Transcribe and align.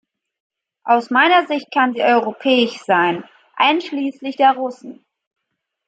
Aus 0.83 1.11
meiner 1.11 1.45
Sicht 1.45 1.67
kann 1.71 1.93
sie 1.93 2.01
europäisch 2.01 2.79
sein, 2.85 3.23
einschließlich 3.57 4.35
der 4.35 4.53
Russen. 4.55 5.05